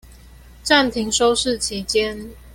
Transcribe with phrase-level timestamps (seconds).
[0.65, 2.31] 暫停收視期間